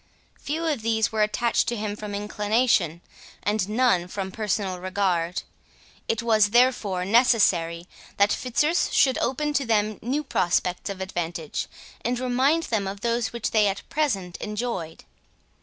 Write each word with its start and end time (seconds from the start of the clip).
Few 0.39 0.65
of 0.65 0.81
these 0.81 1.11
were 1.11 1.21
attached 1.21 1.67
to 1.67 1.75
him 1.75 1.95
from 1.95 2.15
inclination, 2.15 3.01
and 3.43 3.69
none 3.69 4.07
from 4.07 4.31
personal 4.31 4.79
regard. 4.79 5.43
It 6.07 6.23
was 6.23 6.49
therefore 6.49 7.05
necessary, 7.05 7.87
that 8.17 8.31
Fitzurse 8.33 8.91
should 8.91 9.19
open 9.19 9.53
to 9.53 9.63
them 9.63 9.99
new 10.01 10.23
prospects 10.23 10.89
of 10.89 11.01
advantage, 11.01 11.67
and 12.03 12.17
remind 12.19 12.63
them 12.63 12.87
of 12.87 13.01
those 13.01 13.31
which 13.31 13.51
they 13.51 13.67
at 13.67 13.87
present 13.89 14.37
enjoyed. 14.37 15.03